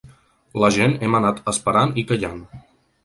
La 0.63 0.71
gent 0.77 0.95
hem 1.07 1.17
anat 1.19 1.43
esperant 1.53 1.93
i 2.05 2.09
callant. 2.13 2.41